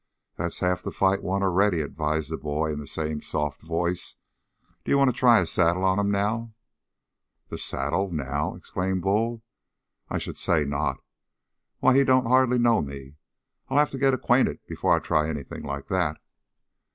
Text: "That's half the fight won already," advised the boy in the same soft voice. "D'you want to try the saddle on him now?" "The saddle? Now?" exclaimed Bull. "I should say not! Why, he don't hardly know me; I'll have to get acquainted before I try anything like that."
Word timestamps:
"That's 0.35 0.61
half 0.61 0.81
the 0.81 0.91
fight 0.91 1.21
won 1.21 1.43
already," 1.43 1.79
advised 1.79 2.31
the 2.31 2.37
boy 2.37 2.73
in 2.73 2.79
the 2.79 2.87
same 2.87 3.21
soft 3.21 3.61
voice. 3.61 4.15
"D'you 4.83 4.97
want 4.97 5.09
to 5.11 5.15
try 5.15 5.39
the 5.39 5.45
saddle 5.45 5.83
on 5.83 5.99
him 5.99 6.09
now?" 6.09 6.55
"The 7.49 7.59
saddle? 7.59 8.09
Now?" 8.11 8.55
exclaimed 8.55 9.03
Bull. 9.03 9.43
"I 10.09 10.17
should 10.17 10.39
say 10.39 10.65
not! 10.65 10.97
Why, 11.81 11.95
he 11.95 12.03
don't 12.03 12.25
hardly 12.25 12.57
know 12.57 12.81
me; 12.81 13.17
I'll 13.69 13.77
have 13.77 13.91
to 13.91 13.99
get 13.99 14.15
acquainted 14.15 14.59
before 14.67 14.95
I 14.95 14.97
try 14.97 15.29
anything 15.29 15.61
like 15.61 15.87
that." 15.89 16.17